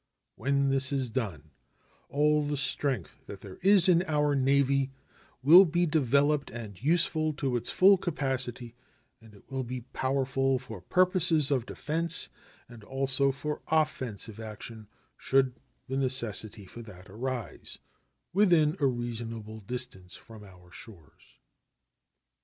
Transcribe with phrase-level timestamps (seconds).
[0.35, 1.51] When this is done,
[2.09, 4.89] all the strength that there is in our Navy
[5.43, 8.73] will be developed and useful to its full capacity,
[9.21, 12.29] and it will be powerful for purposes of defense,
[12.67, 14.87] and also for offensive action,
[15.17, 15.53] should
[15.87, 17.77] the necessity for that arise
[18.33, 21.37] within a reasonable distance from our shores.